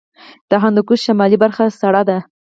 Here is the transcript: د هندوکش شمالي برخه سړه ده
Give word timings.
د 0.49 0.51
هندوکش 0.63 0.99
شمالي 1.05 1.37
برخه 1.43 1.63
سړه 1.81 2.01
ده 2.09 2.17